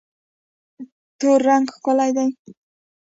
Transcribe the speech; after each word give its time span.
تور 1.17 1.39
رنګ 1.47 1.65
ښکلی 1.75 2.11
دی. 2.17 2.27